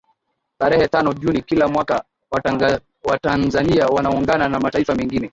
Tarehe 0.57 0.87
tano 0.87 1.13
Juni 1.13 1.41
kila 1.41 1.67
mwaka 1.67 2.03
Watanzania 3.05 3.87
wanaungana 3.87 4.49
na 4.49 4.59
mataifa 4.59 4.95
mengine 4.95 5.29